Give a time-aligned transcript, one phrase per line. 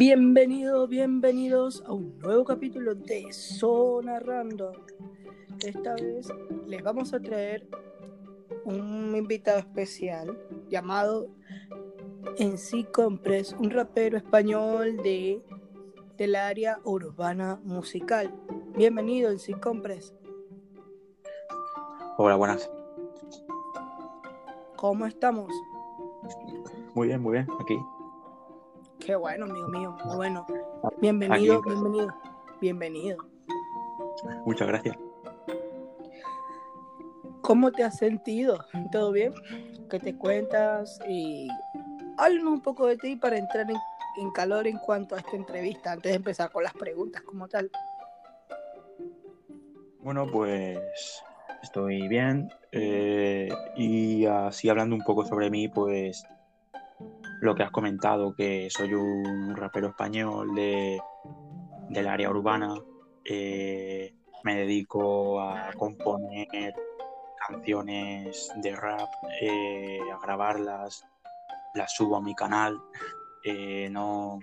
[0.00, 4.72] Bienvenidos, bienvenidos a un nuevo capítulo de Zona Random.
[5.62, 6.32] Esta vez
[6.66, 7.68] les vamos a traer
[8.64, 10.38] un invitado especial
[10.70, 11.28] llamado
[12.38, 15.42] En sí Compres, un rapero español de,
[16.16, 18.34] del área urbana musical.
[18.74, 20.14] Bienvenido, En sí Compres.
[22.16, 22.70] Hola, buenas.
[24.76, 25.52] ¿Cómo estamos?
[26.94, 27.78] Muy bien, muy bien, aquí.
[29.10, 29.96] Qué bueno, amigo mío.
[30.04, 30.46] Muy bueno.
[31.00, 31.68] Bienvenido, Aquí.
[31.70, 32.14] bienvenido,
[32.60, 33.18] bienvenido.
[34.46, 34.96] Muchas gracias.
[37.40, 38.64] ¿Cómo te has sentido?
[38.92, 39.34] ¿Todo bien?
[39.90, 41.00] ¿Qué te cuentas?
[41.08, 41.48] Y
[42.18, 43.76] háblanos un poco de ti para entrar en,
[44.18, 47.68] en calor en cuanto a esta entrevista, antes de empezar con las preguntas como tal.
[49.98, 50.78] Bueno, pues
[51.64, 52.48] estoy bien.
[52.70, 56.24] eh, y así hablando un poco sobre mí, pues
[57.40, 61.00] lo que has comentado, que soy un rapero español de,
[61.88, 62.74] del área urbana.
[63.24, 66.74] eh, me dedico a componer
[67.48, 69.08] canciones de rap,
[69.42, 71.06] eh, a grabarlas,
[71.74, 72.80] las subo a mi canal.
[73.44, 74.38] eh, no,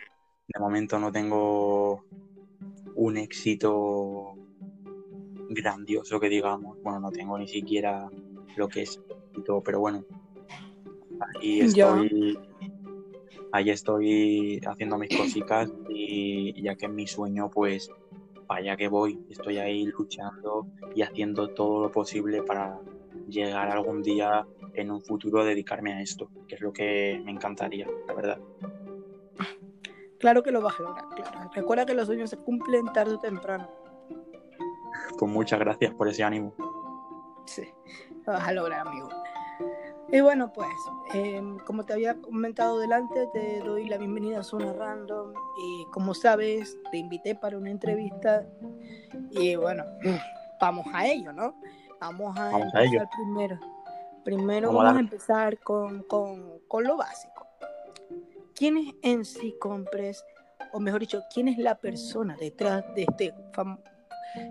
[0.47, 2.03] de momento no tengo
[2.95, 4.35] un éxito
[5.49, 6.81] grandioso que digamos.
[6.81, 8.09] Bueno, no tengo ni siquiera
[8.55, 8.99] lo que es
[9.63, 10.03] pero bueno,
[11.41, 11.65] Ya.
[11.65, 12.39] estoy,
[13.51, 17.89] ahí estoy haciendo mis cositas y ya que es mi sueño, pues
[18.47, 22.79] vaya que voy, estoy ahí luchando y haciendo todo lo posible para
[23.27, 27.31] llegar algún día en un futuro a dedicarme a esto, que es lo que me
[27.31, 28.39] encantaría, la verdad.
[30.19, 31.51] Claro que lo vas a lograr, claro.
[31.53, 33.69] Recuerda que los sueños se cumplen tarde o temprano.
[35.17, 36.53] Pues muchas gracias por ese ánimo.
[37.45, 37.63] Sí,
[38.25, 39.09] lo vas a lograr, amigo.
[40.09, 40.69] Y bueno, pues,
[41.13, 45.33] eh, como te había comentado delante, te doy la bienvenida a Zona Random.
[45.61, 48.45] Y como sabes, te invité para una entrevista.
[49.31, 49.83] Y bueno,
[50.61, 51.53] vamos a ello, ¿no?
[51.99, 53.01] Vamos a Vamos a ello.
[53.01, 53.59] empezar primero.
[54.23, 54.99] Primero Vamos a vamos a darle.
[55.01, 57.45] empezar con, con, con lo básico.
[58.55, 60.23] ¿Quién es en sí Compres?
[60.71, 63.33] O mejor dicho, ¿quién es la persona detrás de este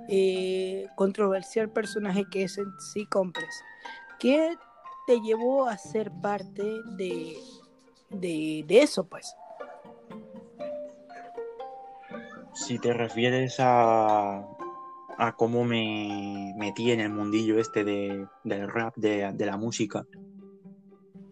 [0.09, 3.55] eh, controversial personaje que es en sí Compres?
[4.19, 4.57] ¿Qué
[5.07, 6.65] te llevó a ser parte
[6.97, 7.37] de,
[8.11, 9.35] de, de eso, pues?
[12.55, 14.39] Si te refieres a,
[15.19, 20.07] a cómo me metí en el mundillo este de, del rap, de, de la música,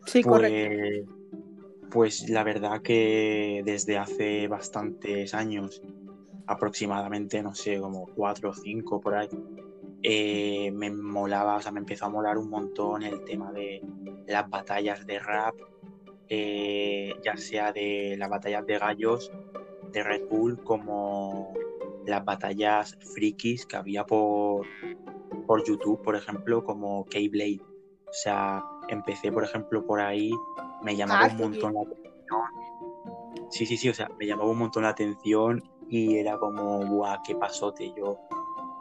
[0.07, 0.71] Sí, correcto.
[1.91, 5.81] pues, pues la verdad que desde hace bastantes años,
[6.47, 9.29] aproximadamente, no sé, como cuatro o cinco por ahí,
[10.07, 13.81] eh, me molaba, o sea, me empezó a molar un montón el tema de
[14.27, 15.55] las batallas de rap,
[16.29, 19.33] eh, ya sea de las batallas de gallos
[19.93, 21.55] de Red Bull como
[22.05, 24.67] las batallas frikis que había por,
[25.47, 27.61] por YouTube, por ejemplo, como K-Blade.
[28.07, 30.31] O sea, empecé, por ejemplo, por ahí,
[30.83, 33.49] me llamaba Ah, un montón la atención.
[33.51, 37.19] Sí, sí, sí, o sea, me llamaba un montón la atención y era como, guau,
[37.27, 38.19] qué pasote, yo,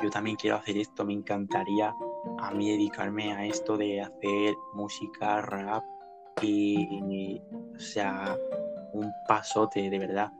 [0.03, 1.95] yo también quiero hacer esto, me encantaría
[2.39, 5.83] a mí dedicarme a esto de hacer música, rap
[6.41, 7.41] y,
[7.75, 8.37] o sea,
[8.91, 10.31] un pasote, de verdad.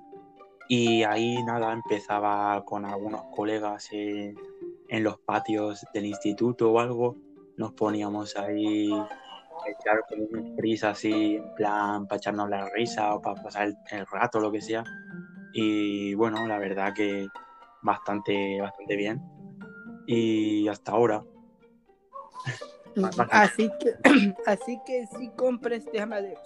[0.67, 4.35] Y ahí nada, empezaba con algunos colegas en,
[4.89, 7.15] los patios del instituto o algo,
[7.57, 13.15] nos poníamos ahí a echar como un risa así, en plan, para echarnos la risa
[13.15, 14.83] o para pasar el, el rato, lo que sea.
[15.53, 17.27] Y bueno, la verdad que
[17.81, 19.21] bastante, bastante bien.
[20.05, 21.23] Y hasta ahora,
[23.31, 23.95] Así que,
[24.45, 26.37] así que sí compres, déjame ver,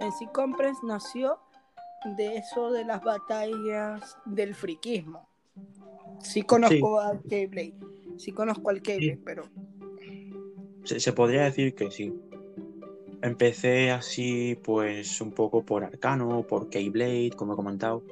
[0.00, 1.38] en sí compres nació
[2.16, 5.28] de eso de las batallas del friquismo.
[6.20, 7.74] Sí conozco al Keyblade,
[8.16, 9.22] sí conozco al Keyblade, Sí.
[9.24, 9.44] pero
[10.84, 12.14] se, se podría decir que sí.
[13.22, 18.02] Empecé así, pues, un poco por Arcano, por Keyblade, como he comentado.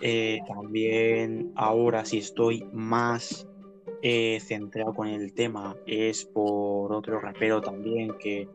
[0.00, 3.48] Eh, también ahora sí estoy más
[4.06, 8.46] eh, centrado con el tema, es por otro rapero también que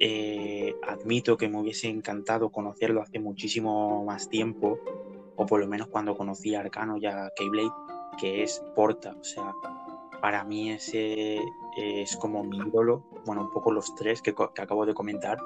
[0.00, 4.78] eh, admito que me hubiese encantado conocerlo hace muchísimo más tiempo,
[5.36, 7.70] o por lo menos cuando conocí a Arcano y a Keyblade,
[8.18, 9.14] que es Porta.
[9.20, 9.52] O sea,
[10.22, 11.38] para mí ese
[11.76, 15.36] es como mi ídolo, bueno, un poco los tres que, que acabo de comentar,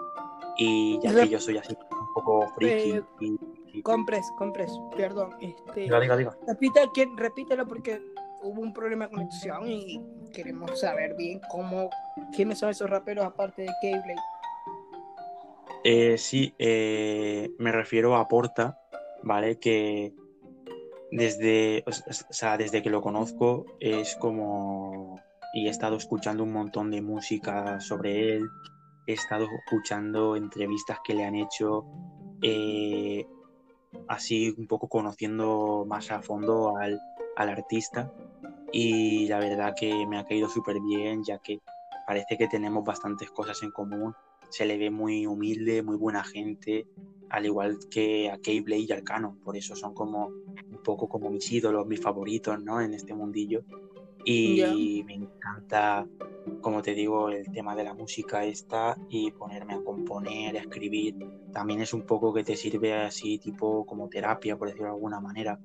[0.57, 3.37] y ya que yo soy así un poco friki, Eh, y,
[3.73, 6.39] y- compres, compres, perdón, este, diga, diga, diga.
[6.47, 8.01] repita, ¿quién- repítelo porque
[8.43, 10.01] hubo un problema de conexión y
[10.33, 11.91] queremos saber bien cómo,
[12.35, 14.17] quiénes son esos raperos aparte de Keyblade.
[15.85, 18.79] Eh, sí, eh, me refiero a Porta,
[19.23, 19.59] ¿vale?
[19.59, 20.15] Que
[21.11, 21.93] desde, o
[22.31, 25.21] sea, desde que lo conozco es como...
[25.53, 28.49] Y he estado escuchando un montón de música sobre él,
[29.07, 31.87] he estado escuchando entrevistas que le han hecho,
[32.41, 33.27] eh,
[34.07, 37.01] así un poco conociendo más a fondo al,
[37.35, 38.13] al artista
[38.73, 41.61] y la verdad que me ha caído súper bien ya que
[42.07, 44.15] parece que tenemos bastantes cosas en común.
[44.49, 46.87] Se le ve muy humilde, muy buena gente,
[47.29, 49.37] al igual que a Keyblade y Arcano.
[49.45, 52.81] Por eso son como un poco como mis ídolos, mis favoritos, ¿no?
[52.81, 53.63] En este mundillo.
[54.25, 56.07] Y me encanta,
[56.61, 61.17] como te digo, el tema de la música esta y ponerme a componer, a escribir.
[61.53, 65.21] También es un poco que te sirve así, tipo como terapia, por decirlo de alguna
[65.21, 65.59] manera.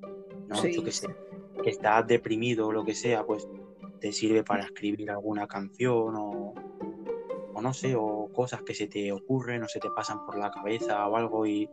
[0.47, 0.63] ¿no?
[0.67, 1.07] Yo que sé,
[1.63, 3.47] que estás deprimido o lo que sea, pues
[3.99, 6.53] te sirve para escribir alguna canción o,
[7.53, 10.51] o no sé, o cosas que se te ocurren o se te pasan por la
[10.51, 11.69] cabeza o algo y,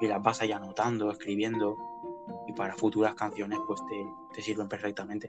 [0.00, 1.76] y las vas ahí anotando, escribiendo
[2.46, 5.28] y para futuras canciones pues te, te sirven perfectamente.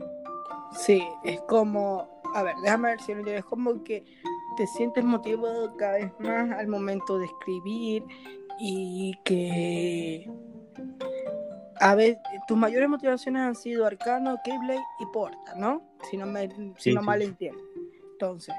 [0.71, 4.05] Sí, es como, a ver, déjame ver si lo es como que
[4.57, 8.03] te sientes motivado cada vez más al momento de escribir
[8.59, 10.29] y que
[11.79, 15.81] a ver, tus mayores motivaciones han sido Arcano, Keyblade y Porta, ¿no?
[16.09, 17.61] Si no, me, si no mal entiendo.
[18.13, 18.55] Entonces,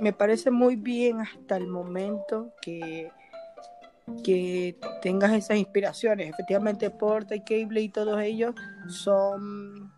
[0.00, 3.10] me parece muy bien hasta el momento que,
[4.22, 6.28] que tengas esas inspiraciones.
[6.30, 8.54] Efectivamente, Porta y Keyblade y todos ellos
[8.88, 9.92] son,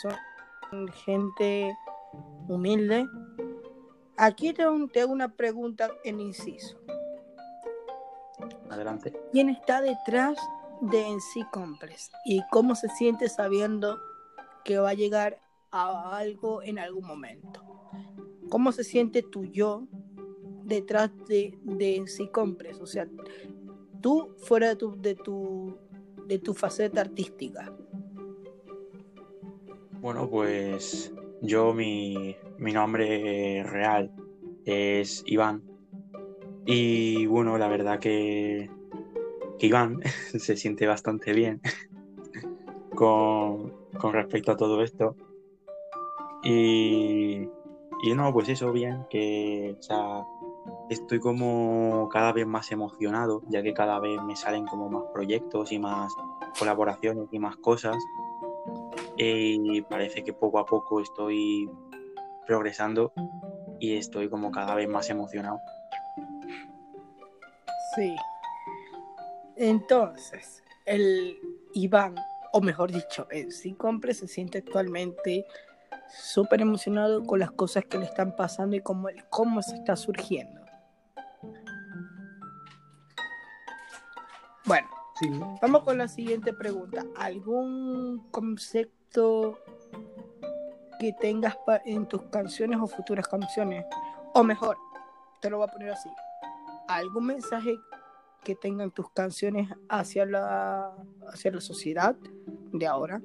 [0.00, 1.76] son gente
[2.48, 3.06] humilde.
[4.16, 6.78] Aquí te hago una pregunta en inciso.
[8.70, 9.12] Adelante.
[9.32, 10.38] ¿Quién está detrás
[10.82, 12.10] de en sí Complex?
[12.24, 13.98] ¿Y cómo se siente sabiendo
[14.64, 15.40] que va a llegar
[15.70, 17.62] a algo en algún momento?
[18.50, 19.86] ¿Cómo se siente tu yo
[20.64, 22.80] detrás de, de en sí Complex?
[22.80, 23.08] O sea,
[24.00, 25.78] tú fuera de tu, de tu,
[26.26, 27.72] de tu faceta artística.
[30.00, 34.12] Bueno, pues yo, mi, nombre real
[34.64, 35.62] es Iván.
[36.66, 38.68] Y bueno, la verdad que,
[39.66, 40.00] Iván
[40.38, 41.60] se siente bastante bien
[42.94, 43.72] con,
[44.12, 45.16] respecto a todo esto.
[46.44, 47.48] Y,
[48.16, 49.76] no, pues eso, bien, que
[50.90, 55.70] estoy como cada vez más emocionado, ya que cada vez me salen como más proyectos
[55.70, 56.12] y más
[56.58, 57.96] colaboraciones y más cosas
[59.16, 61.70] y parece que poco a poco estoy
[62.46, 63.12] progresando
[63.78, 65.60] y estoy como cada vez más emocionado.
[67.94, 68.14] Sí.
[69.56, 71.38] Entonces, el
[71.74, 72.16] Iván,
[72.52, 75.46] o mejor dicho, el sí compre se siente actualmente
[76.08, 80.60] súper emocionado con las cosas que le están pasando y cómo, cómo se está surgiendo.
[84.64, 84.88] Bueno,
[85.60, 87.04] vamos con la siguiente pregunta.
[87.16, 89.58] ¿Algún concepto
[91.02, 93.84] que tengas en tus canciones o futuras canciones.
[94.34, 94.78] O mejor,
[95.40, 96.08] te lo voy a poner así.
[96.86, 97.74] ¿Algún mensaje
[98.44, 100.94] que tengan tus canciones hacia la,
[101.28, 102.16] hacia la sociedad
[102.72, 103.22] de ahora?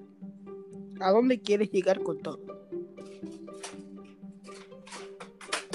[0.99, 2.39] ¿A dónde quieres llegar con todo?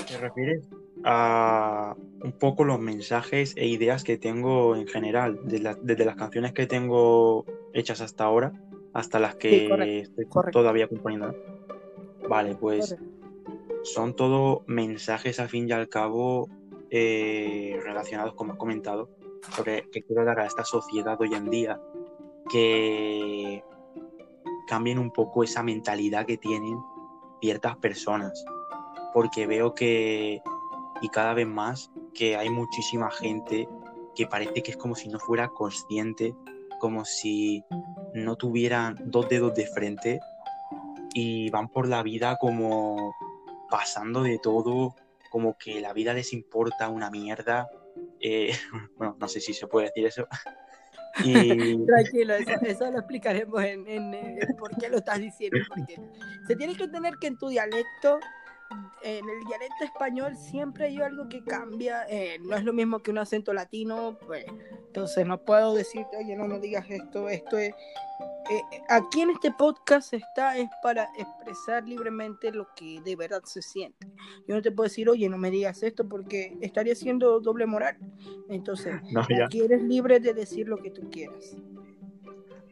[0.07, 0.69] ¿Te refieres
[1.05, 6.67] a un poco los mensajes e ideas que tengo en general, desde las canciones que
[6.67, 8.53] tengo hechas hasta ahora?
[8.93, 11.35] hasta las que estoy todavía componiendo.
[12.29, 12.97] Vale, pues
[13.83, 16.49] son todo mensajes al fin y al cabo
[16.91, 19.11] eh, relacionados, como he comentado,
[19.57, 21.81] porque que quiero dar a esta sociedad hoy en día
[22.51, 23.65] que
[24.67, 26.79] cambien un poco esa mentalidad que tienen
[27.41, 28.45] ciertas personas,
[29.13, 30.41] porque veo que,
[31.01, 33.69] y cada vez más, que hay muchísima gente
[34.15, 36.35] que parece que es como si no fuera consciente
[36.83, 37.65] como si
[38.13, 40.19] no tuvieran dos dedos de frente
[41.15, 43.15] y van por la vida como
[43.71, 44.97] pasando de todo,
[45.31, 47.71] como que la vida les importa una mierda.
[48.23, 48.53] Eh,
[48.97, 50.27] bueno, no sé si se puede decir eso.
[51.87, 55.59] Tranquilo, eso, lo explicaremos en, en, por qué lo estás diciendo.
[55.69, 56.01] Porque
[56.47, 58.19] se tiene que entender que en tu dialecto
[59.03, 63.11] en el dialecto español siempre hay algo que cambia, eh, no es lo mismo que
[63.11, 64.47] un acento latino, pues
[64.87, 67.75] entonces no puedo decirte, oye, no me digas esto, esto es...
[68.51, 73.63] Eh, aquí en este podcast está es para expresar libremente lo que de verdad se
[73.63, 74.07] siente.
[74.47, 77.97] Yo no te puedo decir, oye, no me digas esto porque estaría siendo doble moral.
[78.49, 78.95] Entonces,
[79.47, 81.57] aquí eres libre de decir lo que tú quieras.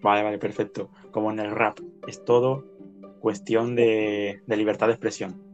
[0.03, 0.91] Vale, vale, perfecto.
[1.11, 2.65] Como en el rap, es todo
[3.21, 5.51] cuestión de libertad de expresión.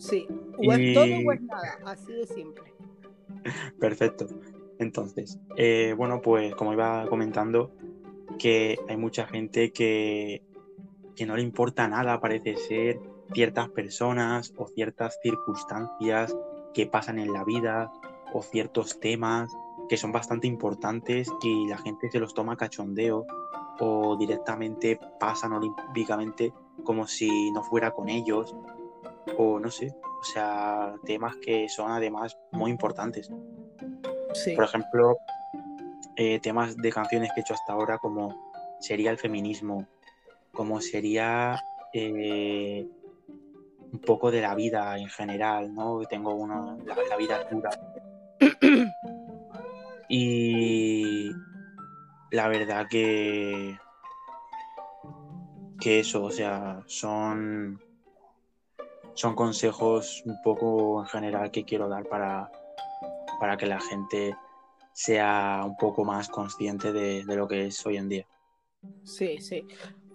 [0.00, 2.72] Sí, o es todo o es nada, así de simple.
[3.78, 4.26] Perfecto.
[4.78, 7.70] Entonces, eh, bueno, pues como iba comentando,
[8.40, 10.42] que hay mucha gente que,
[11.14, 12.98] que no le importa nada, parece ser,
[13.34, 16.34] ciertas personas o ciertas circunstancias
[16.72, 17.92] que pasan en la vida
[18.32, 19.52] o ciertos temas
[19.88, 23.26] que son bastante importantes y la gente se los toma cachondeo
[23.78, 28.56] o directamente pasan olímpicamente como si no fuera con ellos
[29.36, 33.30] o no sé, o sea, temas que son además muy importantes.
[34.54, 35.18] Por ejemplo,
[36.22, 39.88] eh, temas de canciones que he hecho hasta ahora como sería el feminismo,
[40.52, 41.58] como sería
[41.94, 42.86] eh,
[43.90, 46.02] un poco de la vida en general, ¿no?
[46.02, 47.70] Tengo uno, la, vida dura.
[50.10, 51.30] y
[52.30, 53.78] la verdad que
[55.80, 57.80] que eso, o sea, son
[59.14, 62.52] son consejos un poco en general que quiero dar para,
[63.40, 64.36] para que la gente
[64.92, 68.26] sea un poco más consciente de, lo que es hoy en día.
[69.04, 69.64] Sí, sí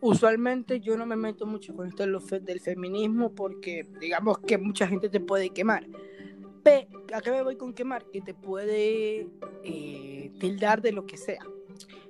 [0.01, 2.05] usualmente yo no me meto mucho con esto
[2.41, 5.87] del feminismo porque digamos que mucha gente te puede quemar.
[6.63, 8.05] Pero, ¿a qué me voy con quemar?
[8.11, 9.27] Que te puede
[9.63, 11.43] eh, tildar de lo que sea.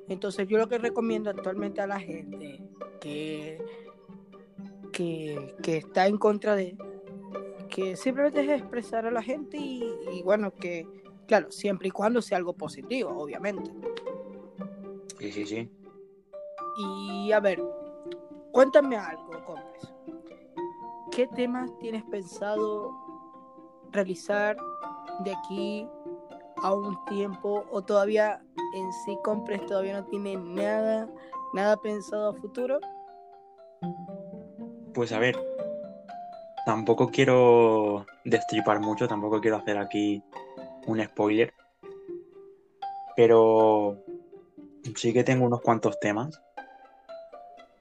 [0.07, 2.61] Entonces yo lo que recomiendo actualmente a la gente
[2.99, 3.61] que,
[4.91, 6.77] que, está en contra de
[7.69, 10.87] que simplemente es expresar a la gente y bueno, que
[11.25, 13.71] claro, siempre y cuando sea algo positivo, obviamente.
[15.19, 15.69] Sí, sí, sí.
[16.77, 17.63] Y a ver,
[18.51, 19.93] cuéntame algo, Compres.
[21.11, 22.91] ¿Qué temas tienes pensado
[23.91, 24.57] realizar
[25.23, 25.87] de aquí
[26.57, 28.41] a un tiempo o todavía
[28.73, 31.09] en sí Compres todavía no tiene nada,
[31.53, 32.79] nada pensado a futuro?
[34.93, 35.37] Pues a ver,
[36.65, 40.21] tampoco quiero destripar mucho, tampoco quiero hacer aquí
[40.87, 41.53] un spoiler,
[43.15, 44.03] pero
[44.95, 46.41] sí que tengo unos cuantos temas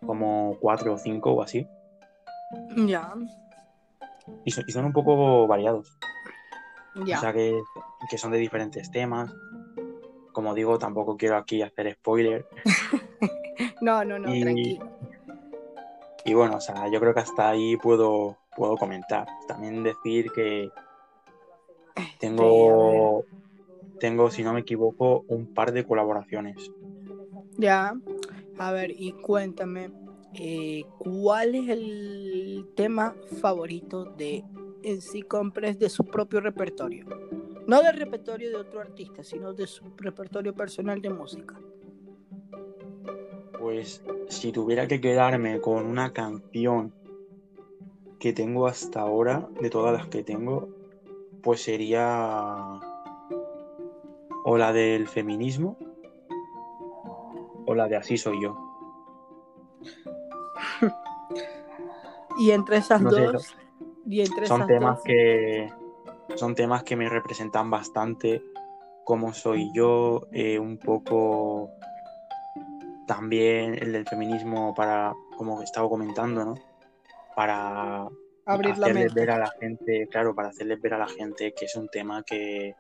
[0.06, 1.66] como cuatro o cinco o así.
[2.76, 3.14] Ya.
[4.44, 5.99] Y, son un poco variados.
[7.04, 7.18] Ya.
[7.18, 7.61] O sea que,
[8.16, 9.32] son de diferentes temas.
[10.32, 12.46] Como digo, tampoco quiero aquí hacer spoiler.
[13.80, 14.90] no, no, no, tranquilo.
[16.25, 19.26] Y bueno, o sea, yo creo que hasta ahí puedo, puedo comentar.
[19.46, 20.70] También decir que
[22.18, 23.24] tengo,
[23.98, 26.70] tengo, si no me equivoco, un par de colaboraciones.
[27.56, 27.94] Ya.
[28.58, 29.90] A ver, y cuéntame,
[30.34, 34.44] eh, ¿cuál es el tema favorito de
[34.82, 37.06] En sí Compres de su propio repertorio?
[37.66, 41.58] No del repertorio de otro artista, sino de su repertorio personal de música.
[43.58, 46.92] Pues si tuviera que quedarme con una canción
[48.18, 50.68] que tengo hasta ahora, de todas las que tengo,
[51.44, 52.80] pues sería
[54.44, 55.76] o la del feminismo
[57.66, 58.56] o la de Así soy yo.
[62.38, 63.54] y entre esas dos,
[64.06, 65.70] y entre son temas que
[66.36, 68.42] son temas que me representan bastante
[69.04, 71.70] como soy yo, eh, un poco
[73.06, 76.54] también el del feminismo para, como estaba comentando, ¿no?
[77.36, 78.08] Para
[78.46, 81.76] Abrir hacerles ver a la gente, claro, para hacerles ver a la gente que es
[81.76, 82.74] un tema que,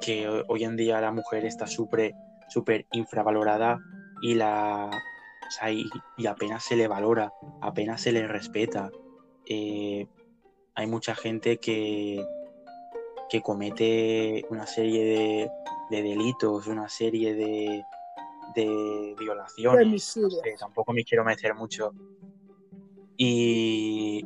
[0.00, 2.14] que hoy en día la mujer está súper
[2.50, 3.78] súper infravalorada
[4.20, 4.90] y la
[6.16, 8.90] y, apenas se le valora, apenas se le respeta.
[9.46, 10.06] Eh,
[10.74, 12.24] hay mucha gente que,
[13.28, 15.50] que comete una serie
[15.90, 17.82] de, delitos, una serie de,
[18.54, 20.14] de violaciones.
[20.58, 21.92] tampoco me quiero meter mucho.
[23.22, 24.24] Y,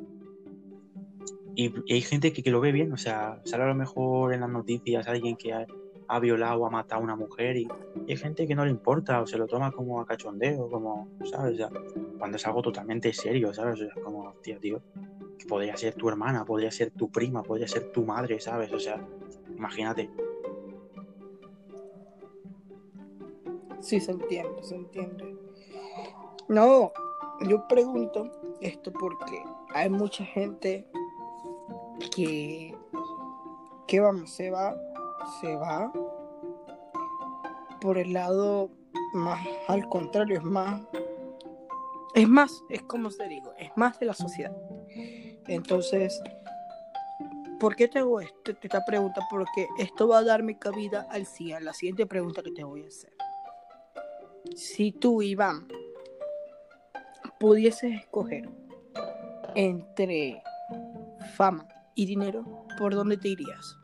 [1.57, 4.43] y, hay gente que, que, lo ve bien, o sea, sale a lo mejor en
[4.43, 7.67] las noticias alguien que ha, violado o ha matado a una mujer y,
[8.09, 11.61] hay gente que no le importa o se lo toma como a cachondeo, como, ¿sabes?
[12.21, 13.81] cuando es algo totalmente serio, ¿sabes?
[13.81, 14.81] O sea, como, tío, tío,
[15.49, 18.73] podría ser tu hermana, podría ser tu prima, podría ser tu madre, ¿sabes?
[18.73, 19.05] O sea,
[19.57, 20.09] imagínate.
[23.81, 25.37] Sí, se entiende, se entiende.
[26.47, 26.93] No,
[27.41, 29.43] yo pregunto esto porque
[29.75, 30.87] hay mucha gente
[32.15, 32.77] que,
[33.87, 34.75] que vamos, se va
[35.41, 35.93] se va
[37.81, 38.71] por el lado
[39.15, 40.83] más al contrario, es más,
[42.15, 44.57] es más, es como te digo, es más de la sociedad.
[45.47, 46.21] Entonces,
[47.61, 49.21] ¿por qué te hago esta pregunta?
[49.31, 52.89] Porque esto va a darme cabida al a la siguiente pregunta que te voy a
[52.89, 53.13] hacer.
[54.55, 55.69] Si tú, Iván,
[57.45, 58.49] pudieses escoger
[59.55, 60.43] entre
[61.37, 62.43] fama y dinero,
[62.79, 63.77] ¿por dónde te irías?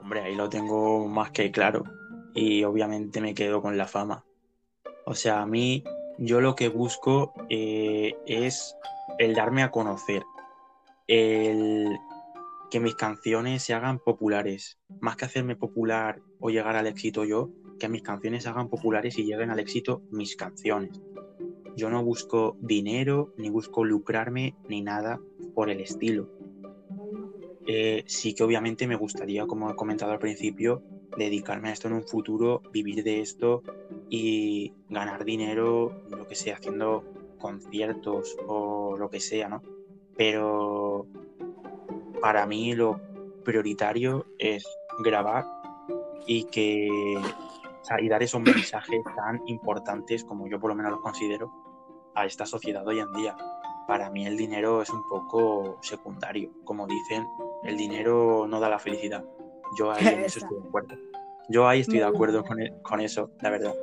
[0.00, 1.84] Hombre, ahí lo tengo más que claro.
[2.32, 4.24] y obviamente me quedo con la fama.
[5.04, 5.84] O sea, a mí
[6.16, 8.74] yo lo que busco eh, es
[9.18, 10.22] el darme a conocer,
[11.06, 11.98] el
[12.70, 17.50] que mis canciones se hagan populares, más que hacerme popular o llegar al éxito yo,
[17.78, 20.98] que mis canciones se hagan populares y lleguen al éxito mis canciones.
[21.76, 25.20] Yo no busco dinero, ni busco lucrarme, ni nada
[25.54, 26.28] por el estilo.
[27.66, 30.82] Eh, sí que obviamente me gustaría, como he comentado al principio,
[31.16, 33.62] dedicarme a esto en un futuro, vivir de esto
[34.10, 37.04] y ganar dinero, lo que sea, haciendo
[37.38, 39.62] conciertos o lo que sea, ¿no?
[40.16, 41.06] Pero
[42.20, 43.00] para mí lo
[43.44, 44.64] prioritario es
[45.02, 45.44] grabar
[46.26, 46.88] y que
[48.00, 51.63] y dar esos mensajes tan importantes como yo por lo menos los considero
[52.14, 53.36] a esta sociedad hoy en día.
[53.86, 57.26] Para mí el dinero es un poco secundario, como dicen,
[57.64, 59.24] el dinero no da la felicidad.
[59.78, 60.94] Yo ahí en eso estoy de acuerdo.
[61.48, 63.74] Yo ahí estoy de acuerdo con, e, con eso, la verdad.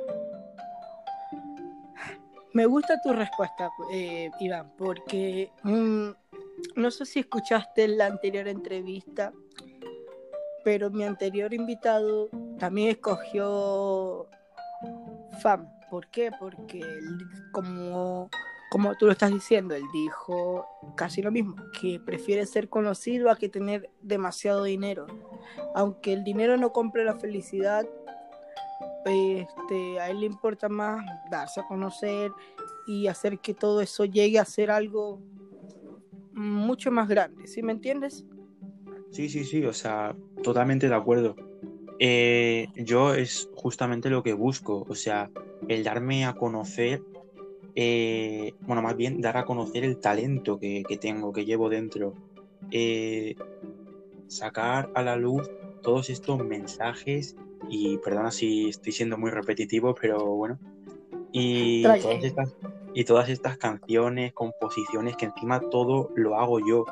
[2.52, 6.10] Me gusta tu respuesta, eh, Iván, porque mm,
[6.76, 9.32] no sé si escuchaste la anterior entrevista,
[10.64, 14.26] pero mi anterior invitado también escogió
[15.40, 15.66] FAM.
[15.92, 16.30] ¿Por qué?
[16.40, 16.80] Porque
[17.50, 18.30] como,
[18.70, 23.36] como tú lo estás diciendo, él dijo casi lo mismo, que prefiere ser conocido a
[23.36, 25.06] que tener demasiado dinero.
[25.74, 27.86] Aunque el dinero no compre la felicidad,
[29.04, 32.32] este, a él le importa más darse a conocer
[32.86, 35.20] y hacer que todo eso llegue a ser algo
[36.32, 38.24] mucho más grande, ¿sí me entiendes?
[39.10, 41.36] Sí, sí, sí, o sea, totalmente de acuerdo.
[41.98, 45.30] Eh, yo es justamente lo que busco, o sea,
[45.72, 47.02] el darme a conocer,
[47.74, 52.14] eh, bueno, más bien dar a conocer el talento que, tengo, que llevo dentro,
[52.70, 53.34] eh,
[54.26, 55.50] sacar a la luz
[55.82, 57.36] todos estos mensajes
[57.68, 60.58] y perdona si estoy siendo muy repetitivo, pero bueno.
[61.32, 62.54] Y todas, estas,
[62.94, 66.84] y todas estas canciones, composiciones, que encima todo lo hago yo.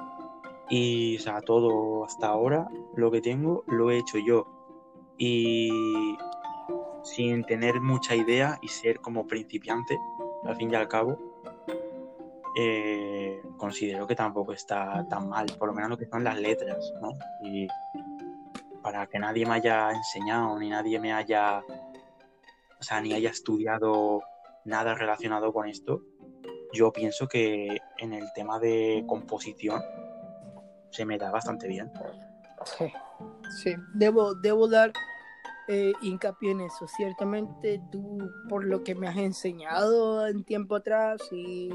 [0.71, 4.47] Y, o sea, todo hasta ahora, lo que tengo, lo he hecho yo.
[5.19, 6.17] Y
[7.03, 9.99] sin tener mucha idea y ser como principiante,
[10.45, 11.19] al fin y al cabo,
[12.57, 16.93] eh, considero que tampoco está tan mal, por lo menos lo que son las letras,
[17.01, 17.13] ¿no?
[17.43, 17.69] Y
[18.83, 24.23] para que nadie me haya enseñado, ni nadie me haya, o sea, ni haya estudiado
[24.65, 26.03] nada relacionado con esto,
[26.73, 29.83] yo pienso que en el tema de composición
[30.91, 31.91] se me da bastante bien.
[32.65, 32.93] Sí,
[33.63, 34.93] sí, debo, debo dar
[35.69, 36.87] eh, hincapié en eso.
[36.87, 41.71] Ciertamente tú, por lo que me has enseñado en tiempo atrás y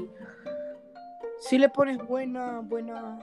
[1.38, 3.18] si le pones buena, buena,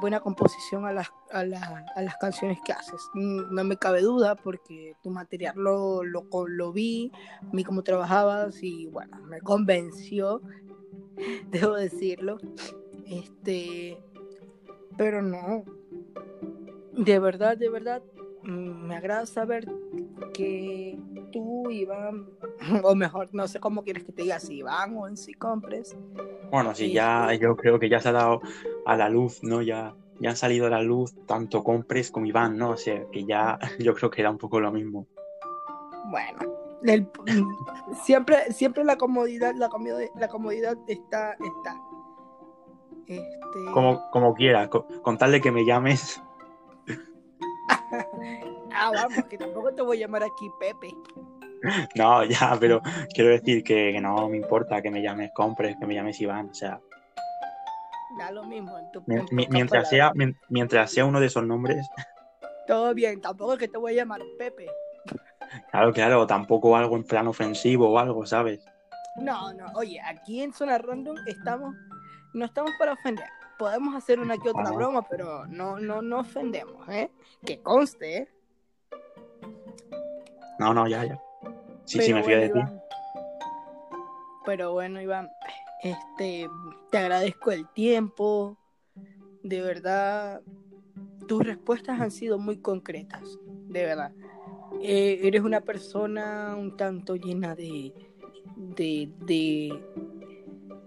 [0.00, 3.00] buena composición a las, a, las canciones que haces.
[3.14, 7.12] Mm, no me cabe duda porque tu material lo, lo, lo vi,
[7.52, 10.40] vi cómo trabajabas y bueno, me convenció,
[11.50, 12.38] debo decirlo.
[13.06, 13.98] Este,
[14.96, 15.64] pero no,
[16.92, 18.02] de verdad, de verdad,
[18.48, 19.66] me agrada saber
[20.32, 20.98] que
[21.32, 22.30] tú, Iván,
[22.82, 25.96] o mejor, no sé cómo quieres que te diga, si Iván o en si compres.
[26.50, 28.40] Bueno, sí, ya yo creo que ya se ha dado
[28.86, 29.60] a la luz, ¿no?
[29.60, 32.70] Ya, ya han salido a la luz tanto compres como Iván, ¿no?
[32.70, 35.06] O sea, que ya yo creo que era un poco lo mismo.
[36.10, 36.38] Bueno,
[38.04, 41.80] siempre, siempre la comodidad, la comodidad, la comodidad está, está.
[43.06, 43.72] Este...
[43.72, 46.22] Como, como quieras, con, con tal de que me llames.
[48.72, 50.94] Ah, vamos, que tampoco te voy a llamar aquí Pepe.
[51.96, 52.80] No, ya, pero
[53.14, 56.54] quiero decir que, no me importa que me llames Compres, que me llames Iván, o
[56.54, 56.80] sea.
[58.18, 58.72] Da lo mismo.
[59.30, 60.12] mientras, sea,
[60.48, 61.88] mientras sea uno de esos nombres.
[62.66, 64.66] Todo bien, tampoco es que te voy a llamar Pepe.
[65.70, 68.64] Claro, claro, tampoco algo en plan ofensivo o algo, ¿sabes?
[69.16, 71.74] No, no, oye, aquí en Zona Random estamos,
[72.34, 73.26] no estamos para ofender.
[73.58, 77.10] Podemos hacer una que otra broma, pero no, no, no ofendemos, ¿eh?
[77.44, 78.28] Que conste, ¿eh?
[80.58, 81.20] No, no, ya, ya.
[81.84, 82.60] Sí, sí, me fío de ti.
[84.44, 85.28] Pero bueno, Iván,
[85.82, 86.48] este,
[86.90, 88.56] te agradezco el tiempo.
[89.42, 90.42] De verdad,
[91.26, 94.12] tus respuestas han sido muy concretas, de verdad.
[94.82, 97.92] Eh, eres una persona un tanto llena de,
[98.56, 99.82] de, de,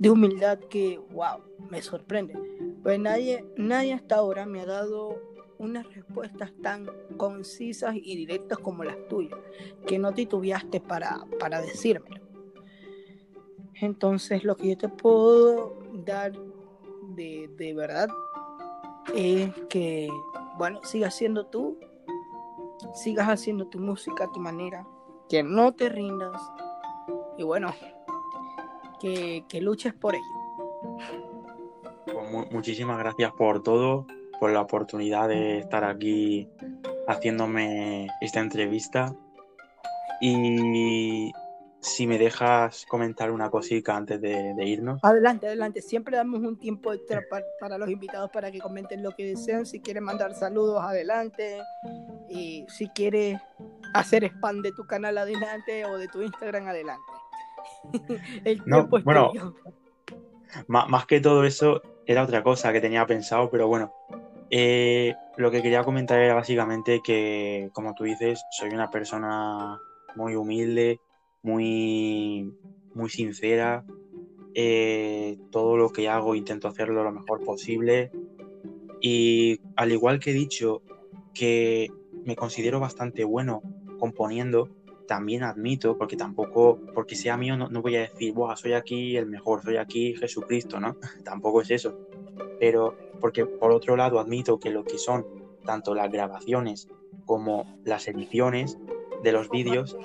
[0.01, 2.33] de humildad que, wow, me sorprende.
[2.81, 5.21] Pues nadie, nadie hasta ahora me ha dado
[5.59, 9.37] unas respuestas tan concisas y directas como las tuyas,
[9.85, 12.19] que no titubeaste para, para decírmelo.
[13.79, 16.31] Entonces, lo que yo te puedo dar
[17.15, 18.09] de, de verdad
[19.13, 20.09] es que,
[20.57, 21.77] bueno, sigas siendo tú,
[22.95, 24.87] sigas haciendo tu música a tu manera,
[25.29, 26.41] que no te rindas
[27.37, 27.71] y bueno,
[29.01, 30.23] que, que luches por ello.
[32.05, 34.05] Pues muchísimas gracias por todo,
[34.39, 36.49] por la oportunidad de estar aquí
[37.07, 39.15] haciéndome esta entrevista.
[40.21, 41.31] Y
[41.81, 44.99] si me dejas comentar una cosita antes de, irnos.
[45.03, 45.81] Adelante, adelante.
[45.81, 47.23] Siempre damos un tiempo extra
[47.59, 49.65] para, los invitados para que comenten lo que desean.
[49.65, 51.59] Si quieren mandar saludos, adelante.
[52.29, 53.41] Y si quieres
[53.93, 55.85] hacer spam de tu canal, adelante.
[55.85, 57.10] O de tu Instagram, adelante.
[58.45, 59.31] El tiempo es bueno,
[60.67, 63.91] más que todo eso, era otra cosa que tenía pensado, pero bueno.
[64.53, 69.79] Eh, lo que quería comentar era básicamente que, como tú dices, soy una persona
[70.15, 70.99] muy humilde,
[71.41, 72.53] muy,
[72.93, 73.85] muy sincera.
[74.53, 78.11] Eh, todo lo que hago intento hacerlo lo mejor posible.
[78.99, 80.81] Y al igual que he dicho
[81.33, 81.89] que
[82.25, 83.61] me considero bastante bueno
[83.99, 84.69] componiendo,
[85.11, 89.25] también admito, porque tampoco, porque sea mío, no, voy a decir, Buah, soy aquí el
[89.25, 90.95] mejor, soy aquí Jesucristo, ¿no?
[91.25, 91.93] tampoco es eso.
[92.61, 95.25] Pero porque por otro lado admito que lo que son
[95.65, 96.87] tanto las grabaciones
[97.25, 98.77] como las ediciones
[99.21, 99.97] de los vídeos,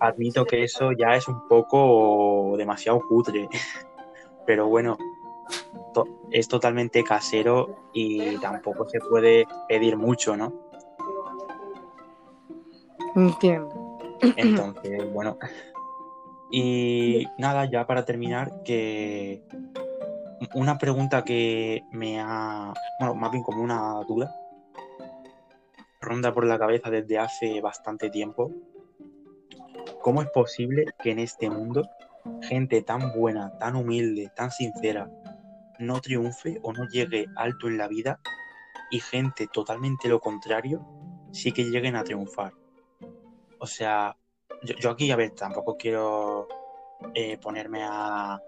[0.00, 3.50] admito que eso ya es un poco demasiado cutre.
[4.46, 4.96] Pero bueno,
[6.30, 10.54] es totalmente casero y tampoco se puede pedir mucho, ¿no?
[13.14, 13.77] Entiendo.
[14.36, 15.38] Entonces, bueno.
[16.50, 19.42] Y nada, ya para terminar, que
[20.54, 24.34] una pregunta que me ha, bueno, más bien como una duda,
[26.00, 28.50] ronda por la cabeza desde hace bastante tiempo.
[30.00, 31.88] ¿Cómo es posible que en este mundo
[32.42, 35.10] gente tan buena, tan humilde, tan sincera,
[35.78, 38.20] no triunfe o no llegue alto en la vida
[38.90, 40.86] y gente totalmente lo contrario
[41.32, 42.52] sí que lleguen a triunfar?
[43.60, 44.16] O sea,
[44.62, 46.48] yo, aquí, a ver, tampoco quiero
[47.14, 48.40] eh, ponerme a,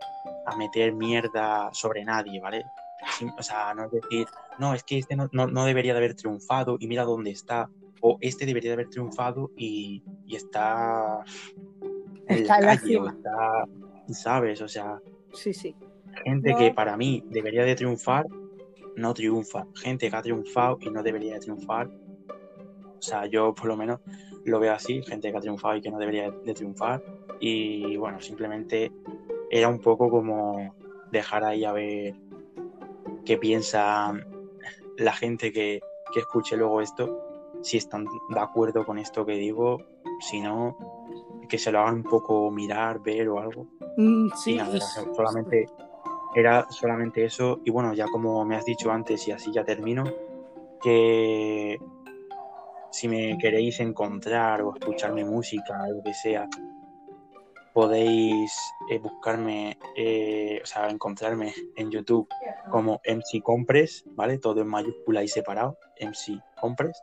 [0.46, 2.64] a meter mierda sobre nadie, ¿vale?
[3.38, 4.27] o sea, no es decir,
[4.59, 5.27] no, es que este no,
[5.64, 7.70] debería de haber triunfado y mira dónde está,
[8.01, 11.25] o este debería de haber triunfado y, está
[12.27, 13.64] en la calle, o está,
[14.09, 14.61] ¿sabes?
[14.61, 15.01] O sea,
[15.33, 15.75] sí, sí.
[16.25, 18.27] gente que para mí debería de triunfar,
[18.96, 19.66] no triunfa.
[19.75, 21.88] Gente que ha triunfado y no debería de triunfar.
[21.88, 24.01] O sea, yo por lo menos
[24.44, 27.03] lo veo así, gente que ha triunfado y que no debería de triunfar.
[27.40, 28.92] Y bueno, simplemente
[29.50, 30.74] era un poco como
[31.11, 32.14] dejar ahí a ver
[33.24, 34.12] qué piensa
[34.96, 35.81] la gente que,
[36.16, 39.79] escuche luego esto, si están de acuerdo con esto que digo,
[40.20, 40.76] si no,
[41.48, 43.66] que se lo hagan un poco mirar, ver o algo.
[43.96, 44.59] Mm, sí,
[45.14, 45.66] solamente
[46.35, 50.05] era solamente eso y bueno, ya como me has dicho antes y así ya termino,
[50.83, 51.79] que
[52.90, 56.48] si me queréis encontrar o escucharme música, lo que sea,
[57.72, 58.53] podéis
[58.90, 62.29] eh, buscarme, eh, o sea, encontrarme en YouTube
[62.70, 64.38] como MC Compres, ¿vale?
[64.38, 67.03] Todo en mayúscula y separado, MC Compres.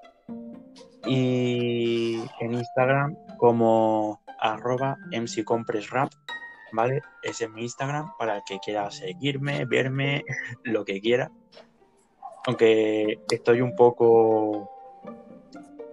[1.05, 6.11] Y en Instagram como arroba MC Compres Rap,
[6.73, 7.01] ¿vale?
[7.23, 10.25] Ese es mi Instagram para el que quiera seguirme, verme,
[10.63, 11.31] lo que quiera.
[12.45, 14.76] Aunque estoy un poco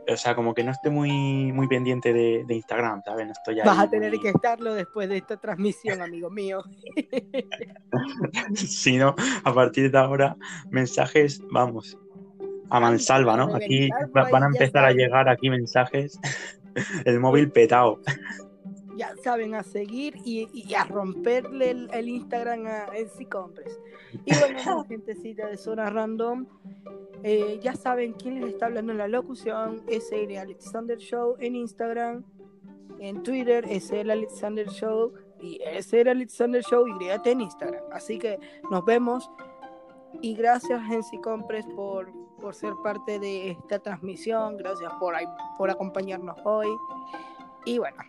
[0.07, 3.27] o sea, como que no estoy muy, muy pendiente de, Instagram, ¿sabes?
[3.27, 6.63] No estoy Vas a tener que estarlo después de esta transmisión, amigo mío.
[8.55, 9.15] si no,
[9.45, 10.37] a partir de ahora,
[10.71, 11.99] mensajes, vamos,
[12.71, 13.55] a mansalva, ¿no?
[13.55, 16.19] Aquí van a empezar a llegar aquí mensajes,
[17.05, 18.01] el móvil petado
[18.97, 23.79] ya saben, a seguir y, a romperle el, Instagram a Elsie Compres.
[24.25, 26.47] Y bueno, gentecita de Zona Random,
[27.27, 31.57] eh, ya saben quién les está hablando en la locución, es el Alexander Show en
[31.57, 32.23] Instagram,
[33.01, 37.83] en Twitter es el Alexander Show y es el Alexander Show y en Instagram.
[37.93, 38.39] Así que
[38.71, 39.31] nos vemos
[40.21, 45.15] y gracias Elsie Compres por, por ser parte de esta transmisión, gracias por,
[45.57, 46.69] por acompañarnos hoy.
[47.65, 48.03] Y bueno,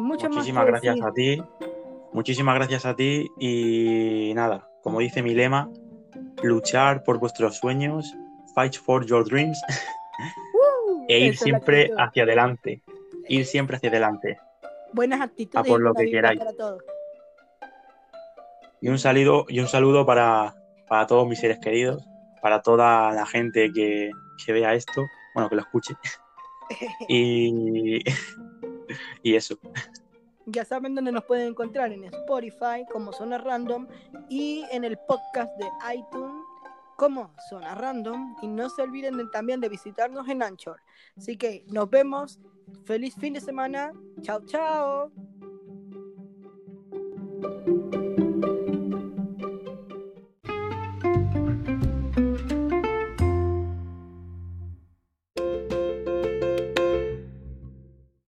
[0.00, 1.42] Muchísimas gracias a ti.
[2.12, 5.70] Muchísimas gracias a ti y nada, como dice mi lema,
[6.42, 8.14] luchar por vuestros sueños,
[8.54, 12.82] fight for your dreams uh, e ir siempre hacia adelante.
[13.28, 14.38] Ir siempre hacia adelante.
[14.92, 15.60] Buenas actitudes.
[15.60, 16.40] A por lo que queráis.
[18.80, 20.54] Y un saludo, y un saludo para,
[20.88, 22.04] para todos mis seres queridos,
[22.40, 24.10] para toda la gente que,
[24.44, 25.94] que vea esto, bueno, que lo escuche.
[27.08, 28.02] y
[29.22, 29.58] y eso.
[30.46, 33.86] Ya saben dónde nos pueden encontrar en Spotify como Zona Random
[34.28, 36.44] y en el podcast de iTunes
[36.96, 40.80] como Zona Random y no se olviden de- también de visitarnos en Anchor.
[41.16, 42.38] Así que nos vemos.
[42.84, 43.92] Feliz fin de semana.
[44.22, 45.10] Chao, chao.